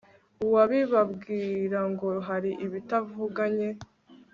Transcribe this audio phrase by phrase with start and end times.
[0.45, 3.69] uwabibambwira ngo hari ibitavuganye